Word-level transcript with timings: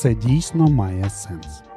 це 0.00 0.14
дійсно 0.14 0.66
має 0.68 1.10
сенс. 1.10 1.69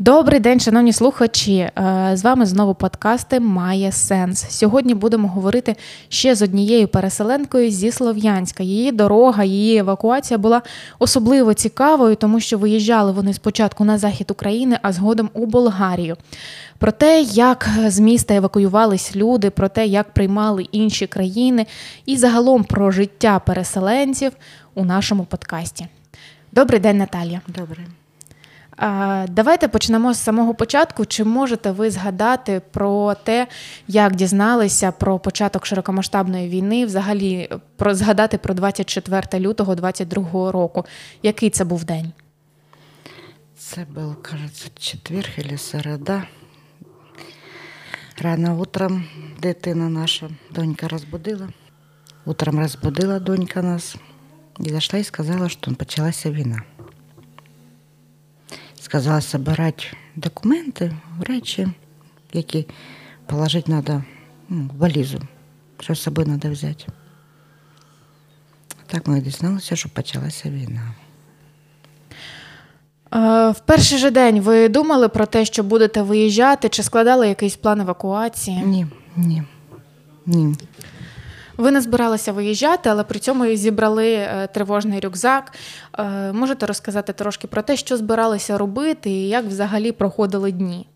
Добрий 0.00 0.40
день, 0.40 0.60
шановні 0.60 0.92
слухачі. 0.92 1.56
Е, 1.56 2.10
з 2.14 2.22
вами 2.24 2.46
знову 2.46 2.74
подкасти 2.74 3.40
Має 3.40 3.92
сенс. 3.92 4.46
Сьогодні 4.48 4.94
будемо 4.94 5.28
говорити 5.28 5.76
ще 6.08 6.34
з 6.34 6.42
однією 6.42 6.88
переселенкою 6.88 7.70
зі 7.70 7.92
Слов'янська. 7.92 8.62
Її 8.62 8.92
дорога, 8.92 9.44
її 9.44 9.78
евакуація 9.78 10.38
була 10.38 10.62
особливо 10.98 11.54
цікавою, 11.54 12.16
тому 12.16 12.40
що 12.40 12.58
виїжджали 12.58 13.12
вони 13.12 13.34
спочатку 13.34 13.84
на 13.84 13.98
захід 13.98 14.30
України, 14.30 14.78
а 14.82 14.92
згодом 14.92 15.30
у 15.34 15.46
Болгарію. 15.46 16.16
Про 16.78 16.92
те, 16.92 17.22
як 17.22 17.68
з 17.86 17.98
міста 17.98 18.34
евакуювались 18.34 19.16
люди, 19.16 19.50
про 19.50 19.68
те, 19.68 19.86
як 19.86 20.14
приймали 20.14 20.66
інші 20.72 21.06
країни, 21.06 21.66
і 22.06 22.16
загалом 22.16 22.64
про 22.64 22.90
життя 22.90 23.38
переселенців 23.46 24.32
у 24.74 24.84
нашому 24.84 25.24
подкасті. 25.24 25.86
Добрий 26.52 26.80
день, 26.80 26.98
Наталія. 26.98 27.40
Добрий. 27.48 27.86
Давайте 29.28 29.68
почнемо 29.68 30.14
з 30.14 30.18
самого 30.18 30.54
початку. 30.54 31.06
Чи 31.06 31.24
можете 31.24 31.70
ви 31.70 31.90
згадати 31.90 32.62
про 32.70 33.14
те, 33.14 33.46
як 33.88 34.16
дізналися 34.16 34.92
про 34.92 35.18
початок 35.18 35.66
широкомасштабної 35.66 36.48
війни, 36.48 36.86
взагалі 36.86 37.50
про 37.76 37.94
згадати 37.94 38.38
про 38.38 38.54
24 38.54 39.46
лютого 39.46 39.74
22 39.74 40.52
року? 40.52 40.84
Який 41.22 41.50
це 41.50 41.64
був 41.64 41.84
день? 41.84 42.12
Це 43.58 43.86
був, 43.94 44.22
кажется, 44.22 44.68
четверг 44.78 45.30
или 45.38 45.58
середа. 45.58 46.22
Рано 48.22 48.58
утром 48.60 49.04
дитина 49.42 49.88
наша 49.88 50.30
донька 50.50 50.88
розбудила. 50.88 51.48
Утром 52.24 52.58
розбудила 52.58 53.18
донька 53.18 53.62
нас 53.62 53.96
і 54.60 54.70
зайшла 54.70 54.98
і 54.98 55.04
сказала, 55.04 55.48
що 55.48 55.74
почалася 55.74 56.30
війна 56.30 56.62
сказала 58.90 59.20
збирати 59.20 59.84
документи, 60.16 60.92
речі, 61.20 61.68
які 62.32 62.66
положити 63.26 63.72
треба 63.72 64.04
ну, 64.48 64.70
в 64.74 64.78
валізу, 64.78 65.20
що 65.80 65.94
з 65.94 66.02
собою 66.02 66.38
треба 66.38 66.54
взяти. 66.54 66.84
Так 68.86 69.06
ми 69.06 69.20
дізналися, 69.20 69.76
що 69.76 69.88
почалася 69.88 70.50
війна. 70.50 70.94
В 73.52 73.56
перший 73.66 73.98
же 73.98 74.10
день 74.10 74.40
ви 74.40 74.68
думали 74.68 75.08
про 75.08 75.26
те, 75.26 75.44
що 75.44 75.62
будете 75.62 76.02
виїжджати, 76.02 76.68
чи 76.68 76.82
складали 76.82 77.28
якийсь 77.28 77.56
план 77.56 77.80
евакуації? 77.80 78.62
Ні, 78.64 78.86
ні, 79.16 79.42
ні. 80.26 80.54
Ви 81.59 81.71
не 81.71 81.81
збиралися 81.81 82.31
виїжджати, 82.31 82.89
але 82.89 83.03
при 83.03 83.19
цьому 83.19 83.55
зібрали 83.55 84.13
е, 84.13 84.47
тривожний 84.53 84.99
рюкзак. 84.99 85.53
Е, 85.99 86.31
можете 86.33 86.65
розказати 86.65 87.13
трошки 87.13 87.47
про 87.47 87.61
те, 87.61 87.77
що 87.77 87.97
збиралися 87.97 88.57
робити 88.57 89.09
і 89.09 89.27
як 89.27 89.45
взагалі 89.45 89.91
проходили 89.91 90.51
дні? 90.51 90.87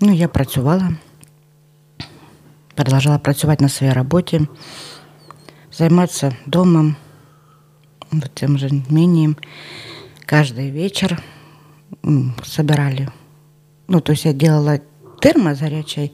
Ну, 0.00 0.12
я 0.12 0.28
працювала, 0.28 0.90
продовжувала 2.74 3.18
працювати 3.18 3.64
на 3.64 3.68
своїй 3.68 3.92
роботі, 3.92 4.40
займатися 5.72 6.36
домом, 6.46 6.96
тим 8.34 8.58
же 8.58 8.70
мінієм. 8.90 9.36
Каждый 10.26 10.72
вечер 10.72 11.22
собирали. 12.44 13.08
Ну, 13.88 14.00
то 14.00 14.12
есть 14.12 14.24
я 14.24 14.32
делала 14.32 14.80
термос 15.20 15.60
горячей 15.60 16.12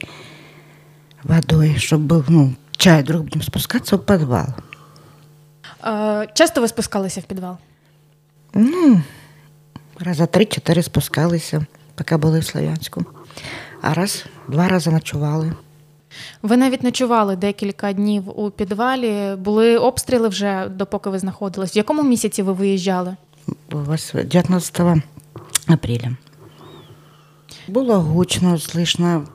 водой, 1.22 1.77
чтобы 1.77 2.06
был, 2.06 2.24
ну, 2.28 2.54
чай, 2.77 3.02
вдруг 3.02 3.21
будем 3.21 3.41
спускаться 3.41 3.95
в 3.95 4.05
підвал. 4.05 4.47
Часто 6.34 6.61
ви 6.61 6.67
спускалися 6.67 7.22
в 7.22 7.23
підвал? 7.23 7.57
Ну, 8.53 9.01
раза 10.00 10.25
три-чотири 10.25 10.84
спускалися, 10.84 11.66
поки 11.95 12.17
були 12.17 12.39
в 12.39 12.45
Слов'янську. 12.45 13.06
А 13.81 13.94
раз, 13.94 14.25
два 14.47 14.67
рази 14.67 14.91
ночували. 14.91 15.53
Ви 16.41 16.57
навіть 16.57 16.84
ночували 16.84 17.35
декілька 17.35 17.94
днів 17.94 18.39
у 18.39 18.50
підвалі. 18.50 19.35
Були 19.35 19.78
обстріли 19.78 20.28
вже 20.28 20.67
допоки 20.69 21.09
ви 21.09 21.19
знаходились. 21.19 21.75
В 21.75 21.78
якому 21.78 22.03
місяці 22.03 22.41
ви 22.41 22.53
виїжджали? 22.53 23.16
19 24.13 24.81
апреля. 25.67 26.11
Було 27.69 28.00
гучно, 28.00 28.53
слышно, 28.53 29.26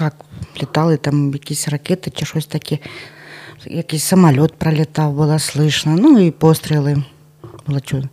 як 0.00 0.14
літали 0.62 0.96
там 0.96 1.32
якісь 1.32 1.68
ракети 1.68 2.10
чи 2.10 2.26
щось 2.26 2.46
таке. 2.46 2.78
Якийсь 3.66 4.04
самоліт 4.04 4.54
пролітав, 4.54 5.12
було 5.12 5.32
слышно. 5.32 5.96
Ну 6.00 6.18
і 6.18 6.30
постріли. 6.30 7.04
Було 7.66 7.80
чудо. 7.80 8.08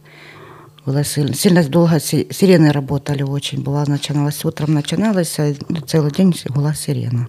Было 0.85 1.03
сильно, 1.03 1.33
сильно 1.33 1.63
долго 1.63 1.99
сирены 1.99 2.71
работали 2.71 3.21
очень. 3.21 3.61
Была, 3.61 3.85
начиналась 3.87 4.43
утром, 4.43 4.73
начиналась, 4.73 5.39
а 5.39 5.53
целый 5.85 6.11
день 6.11 6.33
была 6.49 6.73
сирена. 6.73 7.27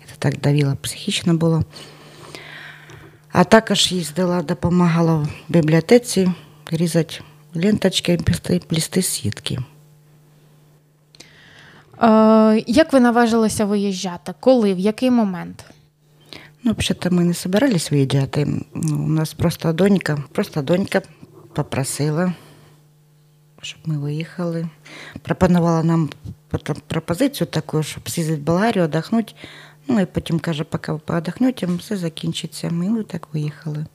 Это 0.00 0.14
так 0.18 0.40
давило 0.40 0.76
психічно 0.82 1.34
було. 1.34 1.64
А 3.32 3.44
також 3.44 3.92
їздила, 3.92 4.42
допомагала 4.42 5.14
в 5.14 5.28
бібліотеці 5.48 6.32
різати 6.70 7.14
ленточки, 7.54 8.16
плести, 8.16 8.60
плести 8.68 9.02
сітки. 11.99 12.63
Як 12.67 12.93
ви 12.93 12.99
наважилися 12.99 13.65
виїжджати? 13.65 14.33
Коли? 14.39 14.73
В 14.73 14.79
який 14.79 15.11
момент? 15.11 15.65
Ну, 16.63 16.75
ми 17.09 17.23
не 17.23 17.33
збирались 17.33 17.91
виїжджати. 17.91 18.45
Ну, 18.73 19.03
у 19.05 19.07
нас 19.07 19.33
просто 19.33 19.73
донька, 19.73 20.17
просто 20.31 20.61
донька 20.61 21.01
попросила, 21.53 22.33
щоб 23.61 23.79
ми 23.85 23.97
виїхали. 23.97 24.69
Пропонувала 25.21 25.83
нам 25.83 26.09
пропозицію 26.87 27.47
таку, 27.47 27.83
щоб 27.83 28.09
з'їздити 28.09 28.41
в 28.41 28.45
Болгарію, 28.45 28.85
віддохнути. 28.85 29.33
Ну 29.87 29.99
і 29.99 30.05
потім 30.05 30.39
каже, 30.39 30.63
поки 30.63 30.91
ви 31.65 31.75
все 31.75 31.97
закінчиться. 31.97 32.69
Ми 32.69 33.03
так 33.03 33.27
виїхали. 33.33 33.85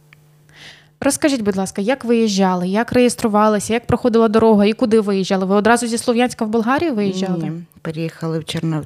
Розкажіть, 1.03 1.41
будь 1.41 1.55
ласка, 1.55 1.81
як 1.81 2.05
виїжджали, 2.05 2.67
як 2.67 2.91
реєструвалися, 2.91 3.73
як 3.73 3.87
проходила 3.87 4.27
дорога 4.27 4.65
і 4.65 4.73
куди 4.73 4.99
виїжджали? 4.99 5.45
Ви 5.45 5.55
одразу 5.55 5.87
зі 5.87 5.97
Слов'янська 5.97 6.45
в 6.45 6.49
Болгарію 6.49 6.95
виїжджали? 6.95 7.43
Ні, 7.43 7.63
Переїхали 7.81 8.39
в 8.39 8.45
Чернов... 8.45 8.85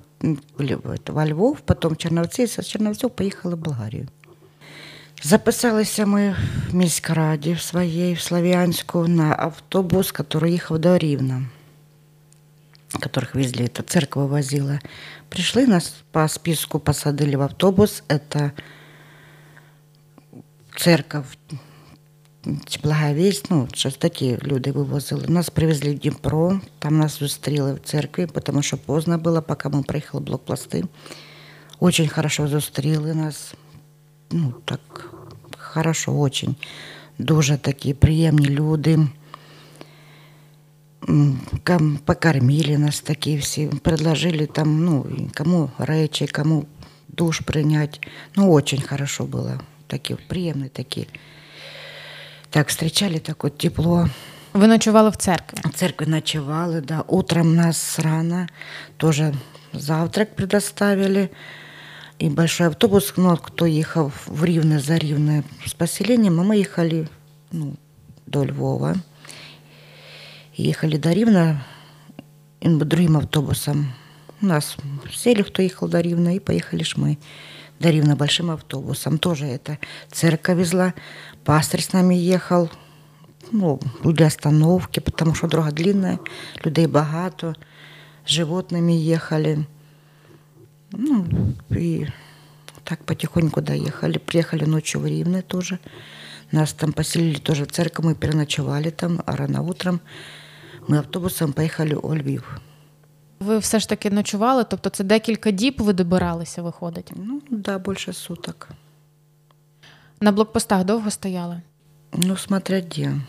во 1.08 1.26
Львов, 1.26 1.60
потім 1.60 1.90
в 1.90 1.98
Черновці, 1.98 2.48
з 2.48 2.68
Черновців 2.68 3.10
поїхали 3.10 3.56
в 3.56 3.58
Болгарію. 3.58 4.08
Записалися 5.24 6.06
ми 6.06 6.36
в 6.70 6.76
міськраді 6.76 7.54
в 7.54 7.62
своїй, 7.62 8.14
в 8.14 8.20
Слов'янську, 8.20 9.08
на 9.08 9.36
автобус, 9.40 10.14
який 10.20 10.52
їхав 10.52 10.80
до 10.80 10.98
Рівна, 10.98 11.44
которых 13.00 13.34
везли, 13.34 13.64
это 13.64 13.84
церковь 13.84 14.30
возила. 14.30 14.80
Пришли 15.30 15.66
нас 15.66 16.04
по 16.12 16.28
списку, 16.28 16.80
посадили 16.80 17.36
в 17.36 17.42
автобус. 17.42 18.04
Это 18.08 18.52
церковь 20.76 21.26
Благовість, 22.83 23.47
ну, 23.51 23.69
щось 23.73 23.97
такі 23.97 24.39
люди 24.43 24.73
вивозили. 24.73 25.25
Нас 25.29 25.51
привезли 25.51 25.91
в 25.91 25.99
Дніпро, 25.99 26.61
там 26.79 26.99
нас 26.99 27.19
зустріли 27.19 27.75
в 27.75 27.79
церкві, 27.85 28.27
тому 28.43 28.63
що 28.63 28.77
поздно 28.77 29.19
було, 29.19 29.43
поки 29.43 29.69
ми 29.69 29.83
приїхали 29.83 30.25
блокпласти. 30.25 30.85
Очень 31.81 32.09
хорошо 32.09 32.49
зустріли 32.49 33.15
нас. 33.15 33.55
Ну, 34.31 34.55
так 34.65 35.11
хорошо, 35.59 36.19
очень. 36.19 36.57
Дуже 37.19 37.57
такі 37.57 37.95
приємні 37.95 38.49
люди. 38.49 38.99
Покормили 42.05 42.79
нас 42.79 43.01
такі 43.01 43.37
всі, 43.37 43.67
предложили 43.67 44.47
там, 44.47 44.85
ну, 44.85 45.07
кому 45.37 45.71
речі, 45.79 46.27
кому 46.27 46.67
душ 47.09 47.41
прийняти. 47.41 47.99
Ну, 48.37 48.53
очень 48.53 48.83
хорошо 48.89 49.25
було. 49.25 49.61
Такі 49.87 50.15
приємні 50.15 50.69
такі. 50.69 51.07
Так, 52.52 52.68
встречали 52.68 53.18
так 53.18 53.44
вот 53.44 53.58
тепло. 53.58 54.08
Вы 54.54 54.68
ночевали 54.68 55.10
в 55.12 55.18
церкви? 55.18 55.58
В 55.64 55.74
церкви 55.74 56.06
ночевали, 56.06 56.80
да. 56.80 57.04
Утром 57.08 57.56
нас 57.56 57.98
рано 57.98 58.48
тоже 58.98 59.34
завтрак 59.72 60.36
предоставили. 60.36 61.32
И 62.20 62.30
большой 62.30 62.68
автобус, 62.68 63.14
ну, 63.18 63.36
кто 63.38 63.66
ехал 63.66 64.12
в 64.28 64.44
Ривне, 64.44 64.80
за 64.80 64.98
Ривне 64.98 65.44
с 65.66 65.74
поселением, 65.74 66.40
а 66.40 66.44
мы 66.44 66.58
ехали 66.58 67.10
ну, 67.52 67.74
до 68.28 68.44
Львова. 68.44 68.96
Ехали 70.56 70.98
до 70.98 71.12
Ривна 71.12 71.66
другим 72.62 73.18
автобусом. 73.18 73.94
У 74.42 74.46
нас 74.46 74.78
сели, 75.12 75.42
кто 75.42 75.62
ехал 75.62 75.88
до 75.88 76.00
Ривна, 76.00 76.36
и 76.36 76.40
поехали 76.40 76.84
ж 76.84 76.94
мы 76.98 77.18
До 77.81 77.91
Ривна 77.91 78.17
большим 78.17 78.51
автобусом. 78.51 79.19
Тоже 79.19 79.47
это 79.47 79.79
церковь 80.11 80.59
везла. 80.59 80.95
Пастырь 81.45 81.83
с 81.83 81.93
нами 81.93 82.15
ехал. 82.15 82.71
Ну, 83.53 83.81
для 84.05 84.27
остановки, 84.27 85.01
потому 85.01 85.35
что 85.35 85.47
дорога 85.49 85.73
длинная, 85.73 86.19
людей 86.65 86.87
багато, 86.87 87.55
с 88.27 88.31
животными 88.31 88.93
ехали. 88.93 89.67
Ну, 90.93 91.27
и 91.71 92.09
так 92.85 93.05
потихоньку 93.05 93.63
доехали. 93.63 94.19
Приехали 94.19 94.65
ночью 94.65 95.01
в 95.01 95.07
Ривне 95.07 95.43
тоже. 95.43 95.79
Нас 96.53 96.73
там 96.73 96.93
поселили 96.93 97.39
тоже 97.39 97.65
в 97.65 97.73
церковь, 97.73 98.05
мы 98.07 98.15
переночевали 98.15 98.91
там, 98.91 99.23
а 99.27 99.37
рано 99.37 99.63
утром 99.63 100.01
ми 100.89 100.99
автобусом 100.99 101.53
поїхали 101.53 101.95
у 101.95 102.15
Львів. 102.15 102.61
Ви 103.40 103.58
все 103.58 103.80
ж 103.80 103.90
таки 103.90 104.10
ночували, 104.10 104.64
тобто 104.64 104.90
це 104.90 105.04
декілька 105.04 105.52
діб 105.52 105.76
ви 105.78 105.94
добиралися, 105.94 106.62
виходить? 106.62 107.12
Ну, 107.16 107.42
да, 107.50 107.80
більше 107.80 108.14
суток. 108.14 108.70
На 110.22 110.32
блокпостах 110.32 110.84
довго 110.84 111.12
стояли? 111.12 111.62
Ну, 112.14 112.38
смотря 112.38 112.80
где. 112.82 113.22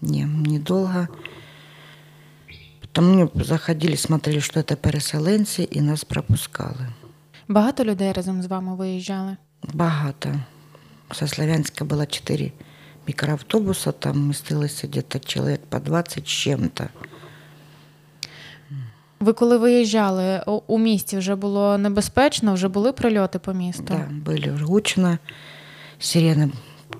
Не, 0.00 0.26
недолго. 0.26 1.08
Потом 2.80 3.16
мы 3.16 3.44
заходили, 3.44 3.96
смотрели, 3.96 4.40
что 4.40 4.60
это 4.60 4.76
переселенці, 4.76 5.68
і 5.70 5.80
нас 5.80 6.04
пропускали. 6.04 6.88
Багато 7.48 7.84
людей 7.84 8.12
разом 8.12 8.42
з 8.42 8.46
вами 8.46 8.76
виїжджали? 8.76 9.36
Багато. 9.72 10.34
Со 11.12 11.26
Славянска 11.26 11.84
было 11.84 12.06
четыре 12.06 12.52
микроавтобуса, 13.06 13.92
там 13.92 14.28
містилося 14.28 14.86
где-то 14.86 15.18
человек 15.20 15.60
по 15.68 15.78
20 15.78 16.24
с 16.24 16.30
чем-то. 16.30 16.88
Ви 19.20 19.32
коли 19.32 19.56
виїжджали 19.58 20.42
у- 20.46 20.60
у 20.66 20.78
місті, 20.78 21.16
вже 21.18 21.34
було 21.34 21.78
небезпечно, 21.78 22.54
вже 22.54 22.68
були 22.68 22.92
прильоти 22.92 23.38
по 23.38 23.52
місту? 23.52 23.84
Да, 23.88 24.30
были 24.30 24.62
гучно. 24.64 25.18
Сирены 26.00 26.50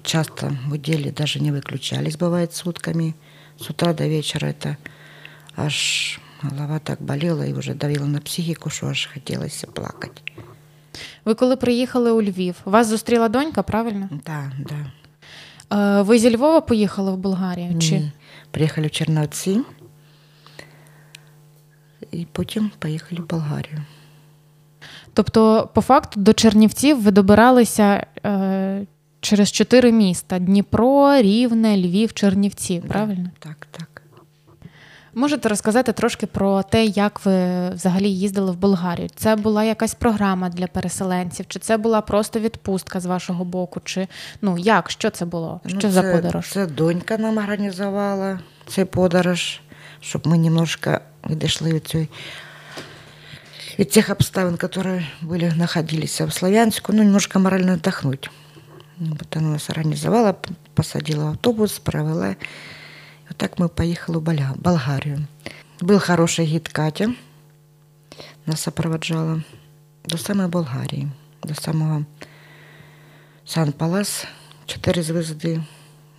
часто 0.03 0.56
гудели, 0.69 1.11
даже 1.11 1.41
не 1.41 1.53
выключались, 1.53 2.19
бывает, 2.19 2.53
сутками. 2.53 3.15
С 3.61 3.71
утра 3.71 3.93
до 3.93 4.09
вечера 4.09 4.49
это 4.49 4.77
аж 5.56 6.19
голова 6.43 6.79
так 6.79 7.03
болела 7.03 7.47
и 7.47 7.53
уже 7.53 7.75
давила 7.75 8.06
на 8.06 8.19
психику, 8.19 8.71
что 8.71 8.87
аж 8.87 9.09
хотелось 9.15 9.65
плакать. 9.75 10.23
Ви 11.25 11.35
коли 11.35 11.56
приїхали 11.56 12.11
у 12.11 12.23
Львів, 12.23 12.55
вас 12.65 12.87
зустріла 12.87 13.29
донька, 13.29 13.62
правильно? 13.62 14.09
Да, 14.27 14.53
да. 14.59 14.91
Е, 15.99 16.03
Ви 16.03 16.19
зі 16.19 16.37
Львова 16.37 16.61
поїхали 16.61 17.12
в 17.12 17.17
Болгарію? 17.17 17.79
Чи 17.79 17.94
Ні. 17.94 18.12
Приехали 18.50 18.87
в 18.87 18.91
Черновцы 18.91 19.61
и 22.13 22.27
потом 22.31 22.71
поехали 22.80 23.21
в 23.21 23.27
Болгарию. 23.27 23.81
тобто, 25.13 25.69
по 25.74 25.81
факту, 25.81 26.19
до 26.19 26.33
Чернівців 26.33 27.01
ви 27.01 27.12
добиралися 27.12 28.06
е, 28.25 28.86
через 29.21 29.51
чотири 29.51 29.92
міста: 29.92 30.39
Дніпро, 30.39 31.15
Рівне, 31.21 31.77
Львів, 31.77 32.13
Чернівці, 32.13 32.83
правильно? 32.88 33.30
Так, 33.39 33.68
так. 33.71 33.88
Можете 35.13 35.50
розказати 35.50 35.94
трошки 35.94 36.25
про 36.27 36.63
те, 36.63 36.86
як 36.86 37.25
ви 37.25 37.69
взагалі 37.69 38.09
їздили 38.09 38.51
в 38.51 38.56
Болгарію? 38.57 39.09
Це 39.15 39.36
була 39.36 39.63
якась 39.63 39.94
програма 39.94 40.50
для 40.50 40.68
переселенців, 40.68 41.45
чи 41.48 41.59
це 41.59 41.77
була 41.77 42.01
просто 42.01 42.39
відпустка 42.39 43.00
з 43.00 43.06
вашого 43.06 43.45
боку? 43.45 43.81
Чи 43.83 44.07
ну 44.42 44.57
як? 44.57 44.89
Що 44.92 45.09
це 45.09 45.25
було? 45.25 45.62
Що 45.68 45.77
Ну, 45.83 45.92
за 45.92 46.01
подорож? 46.03 46.50
Це 46.51 46.68
донька 46.68 47.18
нам 47.18 47.38
організувала 47.38 48.39
цей 48.68 48.86
подорож, 48.86 49.62
щоб 50.00 50.27
ми 50.27 50.38
немножко 50.38 51.00
відійшли 51.30 51.74
від 51.74 51.88
цієї 51.88 52.10
від 53.80 53.90
тих 53.90 54.10
обставин, 54.10 54.58
які 54.62 55.06
були, 55.22 55.50
знаходилися 55.52 56.26
в 56.26 56.34
Слов'янську, 56.34 56.94
ну, 56.94 57.04
немножко 57.04 57.40
морально 57.40 57.74
отдохнуть. 57.74 58.30
Ну, 58.98 59.18
Вот 59.20 59.38
она 59.38 59.50
нас 59.50 59.70
организовала, 59.70 60.36
посадила 60.74 61.26
в 61.26 61.28
автобус, 61.28 61.80
провела. 61.80 62.36
Вот 63.30 63.38
так 63.38 63.58
мы 63.60 63.68
поехали 63.70 64.18
в 64.18 64.22
Болга- 64.22 64.56
Болгарию. 64.56 65.28
Был 65.80 66.00
хороший 66.00 66.46
гид 66.46 66.70
Катя, 66.70 67.14
нас 68.46 68.62
сопровождала 68.62 69.42
до 70.06 70.18
самой 70.18 70.48
Болгарии, 70.48 71.10
до 71.44 71.56
самого 71.56 72.06
Сан-Палас, 73.46 74.26
чотири 74.66 75.02
звезди. 75.02 75.64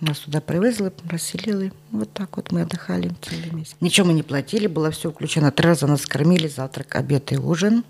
Нас 0.03 0.19
туда 0.19 0.41
привезли, 0.41 0.91
розселили. 1.09 1.71
Вот 1.91 2.11
так 2.11 2.35
вот 2.35 2.51
мы 2.51 2.61
отдыхали 2.63 3.13
целый 3.21 3.51
месяц. 3.51 3.75
Ничего 3.79 4.07
мы 4.07 4.13
не 4.13 4.23
платили, 4.23 4.67
было 4.67 4.91
все 4.91 5.09
включено. 5.09 5.49
Три 5.51 5.65
раза 5.65 5.87
нас 5.87 6.05
кормили, 6.05 6.47
завтрак, 6.47 6.95
обед 6.95 7.31
и 7.31 7.37
ужин. 7.37 7.85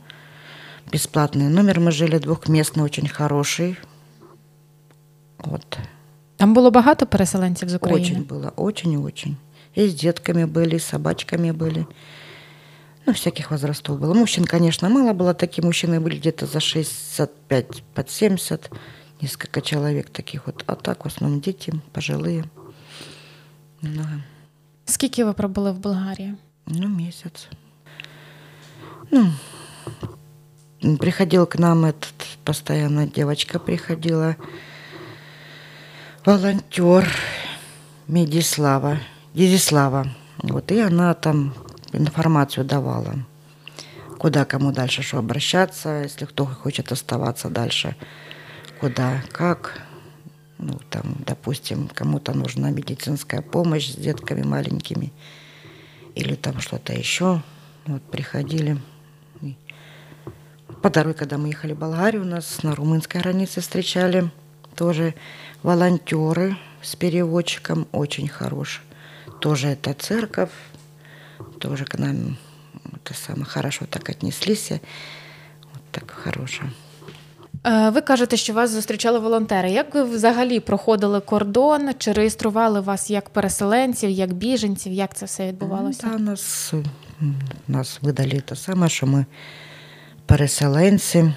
Бесплатный 0.92 1.50
номер. 1.50 1.80
Мы 1.80 1.92
жили 1.92 2.19
двухместный, 2.19 2.83
очень 2.83 3.07
хороший. 3.07 3.77
Вот. 5.39 5.77
Там 6.38 6.54
було 6.54 6.71
багато 6.71 7.06
переселенців 7.06 7.69
з 7.69 7.75
України. 7.75 8.10
Очень 8.10 8.24
было, 8.24 8.51
очень 8.56 8.92
и 8.92 8.98
очень. 8.98 9.36
И 9.77 9.88
с 9.88 9.95
детками 9.95 10.45
были, 10.45 10.75
и 10.75 10.80
с 10.80 10.86
собачками 10.86 11.51
были. 11.51 11.86
Ну, 13.06 13.13
всяких 13.13 13.51
возрастов 13.51 14.00
было. 14.00 14.13
Мужчин, 14.13 14.45
конечно, 14.45 14.89
мало 14.89 15.13
было. 15.13 15.33
Такие 15.33 15.65
мужчины 15.65 16.00
были 16.00 16.18
где-то 16.18 16.45
за 16.45 16.60
65, 16.60 17.83
под 17.94 18.10
70 18.10 18.69
Несколько 19.22 19.60
человек 19.60 20.10
таких 20.10 20.46
вот. 20.46 20.64
А 20.66 20.75
так 20.75 21.04
в 21.04 21.08
основном 21.08 21.40
дети, 21.40 21.72
пожилые. 21.92 22.44
Много. 23.82 24.22
Скільки 24.84 25.25
ви 25.25 25.32
пробули 25.32 25.72
в 25.72 25.78
Болгарії? 25.78 26.34
Ну, 26.66 26.88
месяц. 26.88 27.48
Ну, 29.10 29.32
м, 30.84 30.96
приходил 30.96 31.46
к 31.46 31.58
нам 31.58 31.84
этот, 31.84 32.38
постоянно 32.44 33.06
девочка 33.06 33.58
приходила, 33.58 34.34
волонтер 36.26 37.08
Медислава, 38.08 39.00
Дизислава. 39.34 40.06
Вот, 40.42 40.70
и 40.72 40.80
она 40.80 41.14
там 41.14 41.54
информацию 41.92 42.64
давала, 42.64 43.14
куда 44.19 44.44
кому 44.44 44.72
дальше 44.72 45.02
что 45.02 45.19
обращаться, 45.19 46.02
если 46.02 46.26
кто 46.26 46.44
хочет 46.46 46.92
оставаться 46.92 47.48
дальше, 47.48 47.96
куда, 48.83 49.24
как. 49.31 49.81
Ну, 50.57 50.77
там, 50.89 51.15
допустим, 51.25 51.88
кому-то 51.88 52.33
нужна 52.33 52.69
медицинская 52.69 53.41
помощь 53.41 53.94
с 53.94 53.95
детками 53.95 54.44
маленькими 54.44 55.13
или 56.15 56.35
там 56.35 56.59
что-то 56.59 56.91
еще. 56.91 57.41
Вот 57.85 58.01
приходили. 58.03 58.77
И 59.41 59.56
По 60.81 60.89
дороге, 60.89 61.18
когда 61.18 61.38
мы 61.38 61.47
ехали 61.47 61.71
в 61.71 61.77
Болгарию, 61.77 62.25
нас 62.25 62.62
на 62.62 62.75
румынской 62.75 63.21
границе 63.21 63.62
встречали 63.62 64.30
тоже 64.75 65.15
волонтеры 65.62 66.57
с 66.81 66.97
переводчиком, 66.97 67.88
очень 67.94 68.27
хороший. 68.27 68.81
Тоже 69.39 69.69
это 69.69 69.94
церковь, 69.94 70.51
тоже 71.57 71.86
к 71.86 71.97
нам 71.97 72.36
это 72.95 73.13
самое 73.13 73.45
хорошо 73.45 73.86
так 73.86 74.09
отнеслись. 74.09 74.71
Вот 74.71 75.83
так 75.94 76.12
хорошо. 76.12 76.63
Е, 77.66 77.90
Ви 77.90 78.00
кажете, 78.00 78.37
що 78.37 78.52
вас 78.52 78.70
зустрічали 78.70 79.18
волонтери. 79.18 79.70
Як 79.70 79.94
ви 79.94 80.02
взагалі 80.02 80.61
проходили 80.61 81.20
кордон? 81.20 81.90
Чи 81.99 82.12
реєстрували 82.12 82.80
вас 82.80 83.11
як 83.11 83.30
переселенців, 83.30 84.11
як 84.11 84.32
біженців? 84.32 84.92
Як 84.92 85.16
це 85.16 85.26
все 85.26 85.49
відбувалося? 85.49 86.06
Да, 86.12 86.18
нас, 86.18 86.73
м, 87.23 87.35
нас 87.68 87.99
видали 88.02 88.40
те 88.40 88.56
саме, 88.56 88.88
що 88.88 89.06
ми 89.06 89.26
переселенці. 90.26 91.32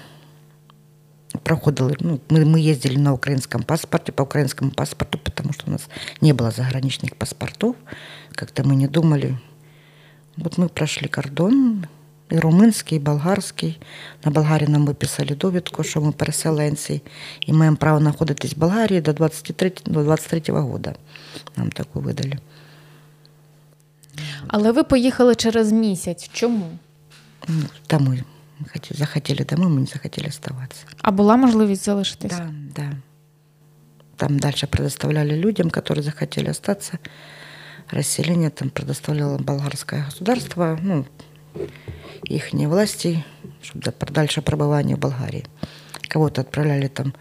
Проходили, 1.43 1.95
ну, 2.01 2.19
мы, 2.29 2.43
мы 2.45 2.71
ездили 2.71 2.97
на 2.97 3.13
украинском 3.13 3.63
паспорте, 3.63 4.11
по 4.11 4.23
украинскому 4.23 4.71
паспорту, 4.71 5.17
потому 5.23 5.53
что 5.53 5.63
у 5.67 5.71
нас 5.71 5.87
не 6.21 6.33
было 6.33 6.51
заграничных 6.51 7.15
паспортов. 7.15 7.75
Как-то 8.35 8.63
мы 8.63 8.75
не 8.75 8.87
думали. 8.87 9.37
Вот 10.37 10.57
мы 10.57 10.67
прошли 10.67 11.07
кордон, 11.07 11.85
і 12.29 12.39
румунський, 12.39 12.97
і 12.97 13.01
болгарський. 13.01 13.79
На 14.25 14.31
Болгарії 14.31 14.69
нам 14.69 14.85
виписали 14.85 15.35
довідку, 15.35 15.83
що 15.83 16.01
ми 16.01 16.11
переселенці, 16.11 17.01
і 17.47 17.53
маємо 17.53 17.77
право 17.77 17.99
знаходитись 17.99 18.53
в 18.53 18.57
Болгарії 18.59 19.01
до 19.01 19.13
23, 19.13 19.71
до 19.85 20.03
23 20.03 20.53
года. 20.59 20.95
Нам 21.57 21.71
таку 21.71 21.99
видали. 21.99 22.37
Але 24.47 24.71
ви 24.71 24.83
поїхали 24.83 25.35
через 25.35 25.71
місяць. 25.71 26.29
Чому? 26.33 26.65
Ну, 27.47 27.63
Домой. 27.89 28.23
Мы 28.61 28.67
хоте- 28.73 28.95
захотели 28.97 29.43
домой, 29.45 29.67
мы 29.67 29.79
не 29.79 29.85
захотели 29.85 30.27
оставаться. 30.27 30.85
А 31.01 31.11
була 31.11 31.35
можливість 31.35 31.85
залишитись? 31.85 32.31
Да, 32.37 32.49
да. 32.75 32.91
Там 34.15 34.39
дальше 34.39 34.67
предоставляли 34.67 35.31
людям, 35.35 35.69
которые 35.69 36.01
захотели 36.03 36.49
остаться. 36.49 36.97
Расселение 37.91 38.49
там 38.49 38.69
предоставляло 38.69 39.37
болгарское 39.37 40.03
государство, 40.05 40.79
ну, 40.83 41.05
их 42.24 42.52
власти, 42.52 43.24
чтобы 43.62 43.92
дальше 44.10 44.42
пребывания 44.42 44.96
в 44.96 44.98
Болгарии. 44.98 45.44
Кого-то 46.08 46.40
отправляли 46.42 46.88
там 46.88 47.14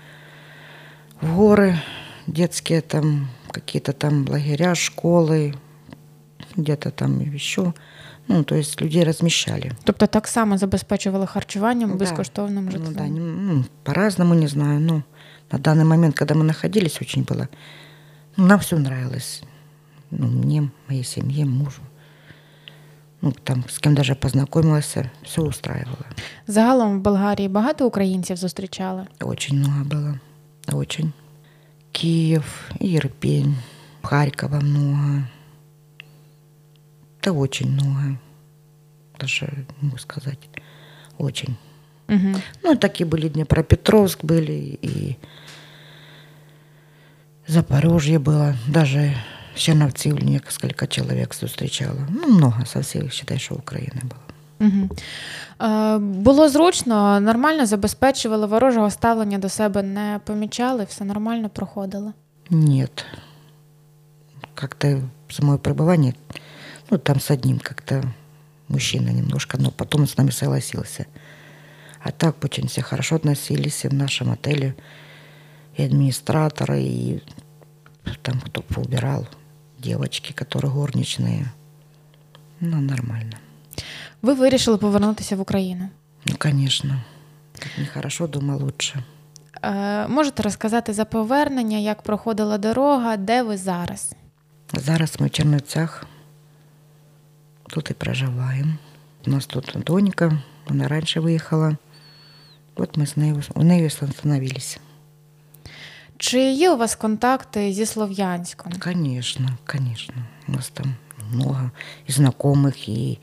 в 1.22 1.36
горы, 1.36 1.78
детские 2.28 2.82
там, 2.82 3.28
какие-то 3.52 3.94
там 3.94 4.26
лагеря, 4.30 4.76
школы, 4.76 5.54
где-то 6.56 6.92
там 6.92 7.20
еще. 7.20 7.74
Ну, 8.28 8.44
то 8.44 8.56
есть 8.56 8.82
людей 8.82 9.04
размещали. 9.04 9.72
Тобто 9.84 10.08
так 10.08 10.28
само 10.28 10.58
забезпечували 10.58 11.26
харчуванням, 11.26 11.92
Да. 11.92 11.98
безкоштовним 11.98 12.66
Ну 12.66 12.72
житлом? 12.72 12.94
да, 12.94 13.08
не- 13.08 13.20
ну, 13.20 13.64
по-разному, 13.84 14.34
не 14.34 14.48
знаю. 14.48 14.80
Но 14.80 15.04
на 15.52 15.60
данный 15.60 15.86
момент, 15.86 16.16
когда 16.16 16.34
мы 16.36 16.44
находились, 16.44 17.02
очень 17.02 17.24
было... 17.24 17.48
ну, 18.38 18.48
нам 18.48 18.60
все 18.60 18.78
нравилось. 18.78 19.44
Ну, 20.12 20.28
мне, 20.28 20.70
моей 20.88 21.04
семье, 21.04 21.46
мужу. 21.46 21.82
Ну, 23.23 23.33
там, 23.33 23.65
с 23.69 23.79
кем 23.79 23.95
даже 23.95 24.15
познакомилась, 24.15 24.97
все 25.23 25.43
устраивало. 25.43 26.07
Загалом 26.47 26.99
в 26.99 27.03
Болгарії 27.03 27.49
багато 27.49 27.87
українців 27.87 28.37
зустрічали. 28.37 29.07
Очень 29.21 29.59
много 29.59 29.85
было. 29.85 30.19
Очень. 30.73 31.13
Киев, 31.93 32.71
и 32.81 32.97
Ирпень, 32.97 33.57
Харькова 34.03 34.61
много. 34.61 35.29
Да 37.23 37.33
очень 37.33 37.71
много. 37.71 38.19
Даже, 39.19 39.67
могу 39.83 39.99
сказать, 39.99 40.39
очень. 41.19 41.57
Угу. 42.09 42.41
Ну, 42.63 42.77
такие 42.77 43.07
были 43.07 43.29
Днепропетровск 43.29 44.25
были, 44.25 44.79
и 44.83 45.17
Запорожье 47.47 48.19
было, 48.19 48.55
даже 48.69 49.15
Черновцы 49.55 50.09
несколько 50.09 50.87
человек 50.87 51.33
встречала. 51.33 52.07
Ну, 52.09 52.29
много 52.29 52.67
со 52.67 52.81
всіх, 52.81 53.13
считай, 53.13 53.39
що 53.39 53.55
України 53.55 54.03
було. 54.03 54.21
Угу. 54.61 54.89
Е, 55.63 55.99
було 55.99 56.49
зручно, 56.49 57.21
нормально 57.21 57.67
забезпечували, 57.67 58.47
ворожого 58.47 58.91
ставлення 58.91 59.39
до 59.39 59.49
себе 59.49 59.83
не 59.83 60.21
помічали, 60.25 60.85
все 60.85 61.05
нормально 61.05 61.49
проходило? 61.49 62.13
Нет. 62.51 63.07
Как-то 64.55 65.03
самое 65.31 65.59
пребывание, 65.59 66.15
ну, 66.91 66.99
там 66.99 67.21
с 67.21 67.31
одним 67.31 67.59
как-то 67.59 68.03
мужчина 68.69 69.13
немножко, 69.13 69.59
но 69.59 69.71
потом 69.71 70.07
с 70.07 70.19
нами 70.19 70.31
согласился. 70.31 71.07
А 72.03 72.11
так 72.11 72.45
очень 72.45 72.67
все 72.67 72.83
хорошо 72.83 73.17
относились 73.17 73.85
в 73.85 73.95
нашем 73.95 74.33
отеле. 74.33 74.75
И 75.77 75.83
администраторы, 75.83 76.83
и 76.83 77.23
там 78.23 78.41
кто 78.41 78.63
поубирал, 78.63 79.27
девочки, 79.86 80.34
которые 80.34 80.72
горничные. 80.72 81.46
Ну, 82.62 82.82
нормально. 82.82 83.38
Ви 84.22 84.34
вирішили 84.34 84.78
повернутися 84.78 85.36
в 85.36 85.40
Україну? 85.40 85.90
Ну, 86.26 86.36
конечно. 86.38 87.02
Как 87.60 87.78
нехорошо, 87.78 88.28
дома 88.28 88.56
лучше. 88.56 89.04
Е, 89.64 90.08
можете 90.08 90.44
розказати 90.44 90.94
за 90.94 91.06
повернення, 91.06 91.78
як 91.78 92.02
проходила 92.02 92.58
дорога, 92.58 93.18
де 93.18 93.44
ви 93.44 93.58
зараз? 93.58 94.16
Зараз 94.74 95.16
ми 95.20 95.28
в 95.28 95.30
Чернівцях. 95.30 96.06
Тут 97.68 97.90
і 97.90 97.94
проживаємо. 97.94 98.74
У 99.28 99.30
нас 99.30 99.46
тут 99.46 99.78
донька, 99.86 100.42
вона 100.70 100.88
раніше 100.88 101.20
виїхала. 101.20 101.78
От 102.76 102.98
ми 102.98 103.06
з 103.06 103.18
нею 103.18 103.44
у 103.56 103.64
неї 103.64 103.86
остановились. 103.86 104.80
Чи 106.17 106.41
є 106.41 106.71
у 106.71 106.77
вас 106.77 106.95
контакти 106.95 107.73
зі 107.73 107.87
Слов'янськом? 107.87 108.73
Конечно, 108.73 109.49
конечно. 109.67 110.15
У 110.49 110.53
нас 110.53 110.69
там 110.69 110.95
много 111.33 111.71
и 112.09 112.13
знакомых, 112.13 112.89
и 112.89 113.19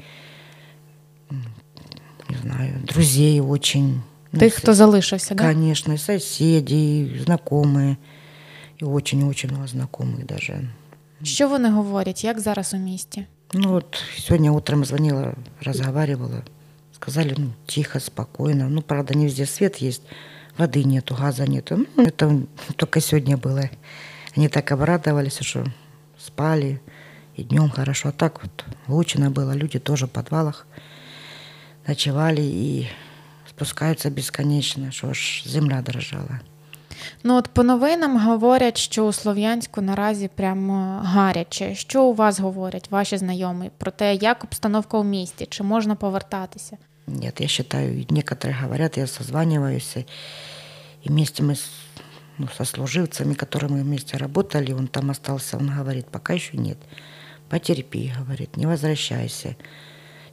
не 2.30 2.38
знаю, 2.42 2.74
друзей 2.84 3.42
очень. 3.42 4.01
Тих, 4.39 4.54
хто 4.54 4.74
залишився, 4.74 5.36
да? 5.36 5.44
Конечно, 5.44 5.94
и 5.94 5.98
соседи, 5.98 6.75
и 6.75 7.20
знакомые. 7.25 7.98
И 8.82 8.86
очень-очень 8.86 9.51
много 9.51 9.68
знакомых 9.68 10.25
даже. 10.25 10.70
Що 11.24 11.50
вони 11.50 11.70
говорять? 11.70 12.24
Як 12.24 12.39
зараз 12.39 12.74
у 12.74 12.77
місті? 12.77 13.25
Ну 13.54 13.70
вот 13.70 14.04
сегодня 14.18 14.51
утром 14.51 14.86
звонила, 14.86 15.34
разговаривала. 15.62 16.44
Сказали, 16.96 17.36
ну, 17.38 17.54
тихо, 17.66 18.00
спокойно. 18.00 18.70
Ну, 18.70 18.82
правда, 18.82 19.13
не 19.13 19.25
везде 19.25 19.46
свет 19.46 19.82
есть. 19.82 20.01
Воды 20.58 20.84
нету, 20.84 21.16
газа 21.16 21.46
нету. 21.46 21.86
Ну, 21.96 22.04
это 22.04 22.46
только 22.75 23.00
сегодня 23.00 23.38
было. 23.38 23.70
Они 24.36 24.50
так 24.50 24.72
обрадовались, 24.72 25.39
что 25.39 25.66
спали. 26.18 26.82
И 27.36 27.44
днем 27.44 27.70
хорошо. 27.70 28.10
А 28.10 28.12
так 28.12 28.42
вот 28.42 28.66
лучно 28.88 29.30
было. 29.30 29.51
Люди 29.51 29.80
тоже 29.80 30.08
в 30.08 30.12
подвалах 30.12 30.66
ночевали 31.86 32.42
и 32.42 32.88
спускаются 33.48 34.10
бесконечно, 34.10 34.92
что 34.92 35.13
ж 35.13 35.44
земля 35.46 35.82
дрожала. 35.82 36.42
Ну 37.24 37.38
от 37.38 37.50
по 37.50 37.63
новинам 37.63 38.18
говорять, 38.18 38.77
що 38.77 39.06
у 39.08 39.13
Слов'янську 39.13 39.82
наразі 39.82 40.30
прямо 40.36 41.01
гаряче. 41.04 41.75
Що 41.75 42.04
у 42.04 42.13
вас 42.13 42.39
говорять, 42.39 42.92
ваші 42.92 43.18
знайомі, 43.18 43.72
про 43.77 43.92
те, 43.92 44.16
як 44.16 44.44
обстановка 44.44 44.98
у 44.98 45.04
місті, 45.04 45.46
чи 45.46 45.63
можна 45.63 45.96
повертатися? 45.96 46.77
Нет, 47.06 47.40
я 47.40 47.49
считаю, 47.49 48.06
некоторые 48.11 48.61
говорят, 48.61 48.97
я 48.97 49.06
созваниваюсь, 49.06 49.97
и 51.02 51.09
вместе 51.09 51.42
мы 51.42 51.56
с, 51.56 51.68
ну, 52.38 52.47
со 52.49 52.64
служивцами, 52.64 53.35
которые 53.35 53.71
мы 53.71 53.82
вместе 53.82 54.16
работали, 54.16 54.73
он 54.73 54.87
там 54.87 55.11
остался, 55.11 55.56
он 55.56 55.68
говорит, 55.75 56.06
пока 56.06 56.35
еще 56.35 56.56
нет. 56.56 56.78
Потерпи, 57.49 58.12
говорит, 58.18 58.56
не 58.56 58.66
возвращайся. 58.66 59.56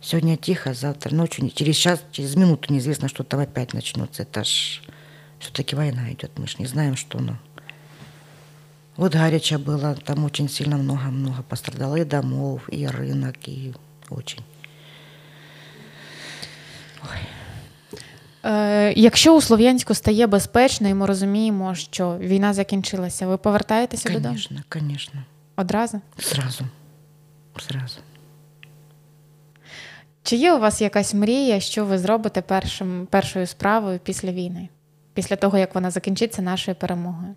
Сегодня 0.02 0.38
тихо, 0.38 0.74
завтра 0.74 1.14
ночью, 1.14 1.50
через 1.50 1.76
час, 1.76 2.04
через 2.12 2.36
минуту 2.36 2.72
неизвестно, 2.72 3.10
что 3.10 3.24
там 3.24 3.40
опять 3.42 3.74
начнется. 3.74 4.22
Это 4.24 4.44
ж 4.44 4.82
все-таки 5.40 5.76
война 5.76 6.12
идет, 6.14 6.38
мы 6.38 6.48
ж 6.48 6.60
не 6.60 6.68
знаем, 6.68 6.96
что 6.96 7.20
ну. 7.20 7.36
Вот 8.96 9.14
горячо 9.14 9.58
было, 9.58 9.96
там 9.96 10.24
очень 10.24 10.50
сильно 10.50 10.78
много-много 10.78 11.42
пострадало 11.44 11.96
и 11.96 12.04
домов, 12.04 12.70
и 12.70 12.86
рынок, 12.86 13.36
и 13.48 13.74
очень. 14.10 14.44
Е, 18.46 18.94
Якщо 18.96 19.38
у 19.38 19.42
Слов'янську 19.42 19.94
стає 19.94 20.28
безпечно, 20.28 20.88
і 20.90 20.94
ми 20.94 21.06
розуміємо, 21.06 21.76
що 21.76 22.18
війна 22.18 22.54
закінчилася, 22.54 23.28
ви 23.28 23.38
повертаєтеся 23.38 24.10
додому? 24.10 24.26
Конечно, 24.28 24.58
конечно. 24.70 25.22
Одразу? 25.56 26.02
Сразу. 26.20 26.64
Сразу. 27.60 27.98
Чи 30.24 30.36
є 30.36 30.54
у 30.54 30.60
вас 30.60 30.82
якась 30.82 31.14
мрія, 31.14 31.60
що 31.60 31.86
ви 31.86 31.98
зробите 31.98 32.42
першим, 32.42 33.08
першою 33.12 33.48
справою 33.48 34.00
після 34.00 34.32
війни? 34.32 34.70
Після 35.14 35.36
того, 35.36 35.58
як 35.58 35.76
вона 35.76 35.92
закінчиться 35.92 36.42
нашою 36.42 36.76
перемогою? 36.76 37.36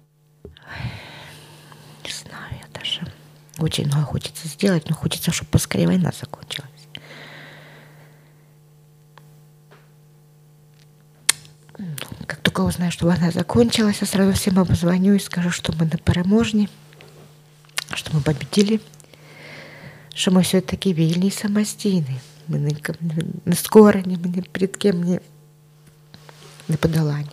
Не 2.05 2.11
знаю, 2.11 2.55
я 2.61 2.81
даже 2.81 3.01
очень 3.59 3.87
много 3.87 4.05
хочется 4.05 4.49
сделать, 4.49 4.91
но 4.91 4.97
хочется, 4.97 5.31
чтобы 5.31 5.51
поскорее 5.51 5.87
война 5.87 6.13
закончилась. 6.21 6.72
Как 12.27 12.41
только 12.41 12.61
узнаю, 12.63 12.93
что 12.93 13.07
война 13.07 13.31
закончилась, 13.31 13.99
я 14.01 14.07
сразу 14.07 14.33
всем 14.33 14.59
обзвоню 14.59 15.15
и 15.15 15.19
скажу, 15.19 15.51
что 15.51 15.73
мы 15.73 15.85
на 15.85 15.99
переможні, 15.99 16.69
что 17.95 18.11
мы 18.17 18.23
победили, 18.23 18.81
що 20.15 20.31
ми 20.31 20.41
все-таки 20.41 20.93
вільні 20.93 21.27
і 21.27 21.31
самостійні. 21.31 22.17
Ми 22.49 22.59
не, 22.59 22.71
не, 23.01 23.15
не 23.45 23.57
скорені, 23.57 24.19
ми 24.23 24.29
ні 24.29 24.43
перед 24.43 24.77
ким 24.77 25.05
не, 25.05 25.21
не 26.69 26.77
подолані. 26.77 27.31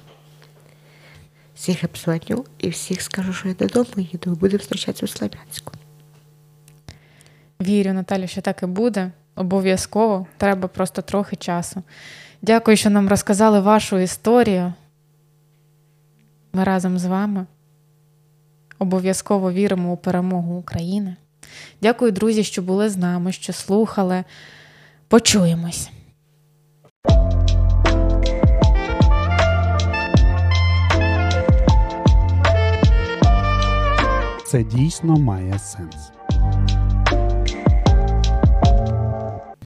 Всіх 1.55 1.84
обзвоню 1.84 2.46
і 2.58 2.69
всіх 2.69 3.01
скажу, 3.01 3.34
що 3.34 3.48
я 3.48 3.53
додому 3.53 3.88
їду 3.98 4.34
і 4.34 4.36
буду 4.36 4.58
зустрічатися 4.58 5.05
у 5.05 5.10
Слов'янську. 5.10 5.74
Вірю, 7.62 7.93
Наталю, 7.93 8.27
що 8.27 8.41
так 8.41 8.63
і 8.63 8.65
буде. 8.65 9.12
Обов'язково. 9.36 10.27
Треба 10.38 10.67
просто 10.67 11.01
трохи 11.01 11.36
часу. 11.36 11.84
Дякую, 12.41 12.77
що 12.77 12.89
нам 12.89 13.10
розказали 13.10 13.60
вашу 13.60 13.98
історію. 13.98 14.74
Ми 16.53 16.63
разом 16.63 17.00
з 17.00 17.05
вами 17.05 17.46
обов'язково 18.79 19.51
віримо 19.51 19.93
у 19.93 19.98
перемогу 19.98 20.55
України. 20.55 21.15
Дякую, 21.81 22.12
друзі, 22.12 22.43
що 22.43 22.62
були 22.62 22.89
з 22.89 22.98
нами, 22.98 23.31
що 23.31 23.53
слухали. 23.53 24.24
Почуємось. 25.08 25.89
Це 34.46 34.63
дійсно 34.63 35.15
має 35.15 35.60
сенс. 35.60 36.18